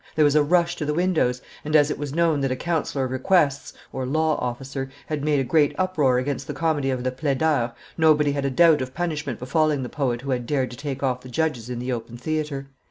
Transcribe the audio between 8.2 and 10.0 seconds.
had a doubt of punishment befalling the